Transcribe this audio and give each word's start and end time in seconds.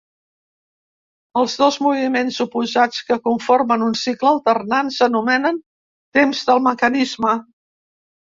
Els 1.41 1.57
dos 1.63 1.75
moviments 1.87 2.39
oposats 2.45 3.03
que 3.09 3.17
conformen 3.27 3.83
un 3.89 3.93
cicle 4.03 4.31
alternant 4.37 4.91
s'anomenen 4.97 5.59
temps 6.19 6.41
del 6.51 6.65
mecanisme. 6.69 7.35